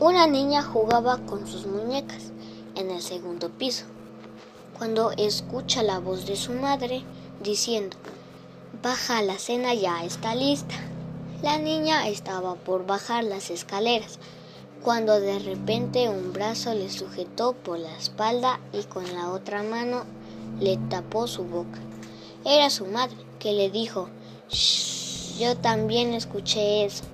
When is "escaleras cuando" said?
13.50-15.20